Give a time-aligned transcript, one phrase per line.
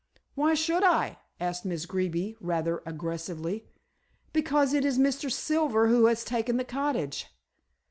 [0.33, 3.67] "Why should I?" asked Miss Greeby, rather aggressively.
[4.33, 5.31] "Because it is Mr.
[5.31, 7.27] Silver who has taken the cottage."